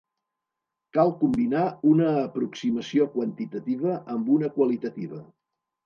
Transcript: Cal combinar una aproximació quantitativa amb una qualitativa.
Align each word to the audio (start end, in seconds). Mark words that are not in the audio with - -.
Cal 0.97 1.13
combinar 1.19 1.67
una 1.91 2.09
aproximació 2.23 3.09
quantitativa 3.19 4.03
amb 4.19 4.37
una 4.41 4.55
qualitativa. 4.61 5.27